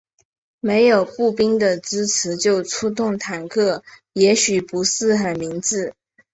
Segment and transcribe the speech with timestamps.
[0.59, 5.93] 没有步兵的支持就出动坦克也许不是很明智。